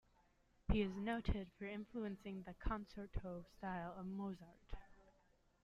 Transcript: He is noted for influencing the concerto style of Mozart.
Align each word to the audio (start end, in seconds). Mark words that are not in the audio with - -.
He 0.71 0.81
is 0.81 0.95
noted 0.97 1.51
for 1.59 1.65
influencing 1.65 2.41
the 2.41 2.55
concerto 2.55 3.43
style 3.55 3.93
of 3.95 4.07
Mozart. 4.07 4.57